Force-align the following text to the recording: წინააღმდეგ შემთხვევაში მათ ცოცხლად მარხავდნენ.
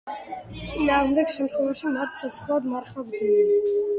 წინააღმდეგ 0.69 1.33
შემთხვევაში 1.35 1.93
მათ 1.97 2.17
ცოცხლად 2.21 2.69
მარხავდნენ. 2.75 3.73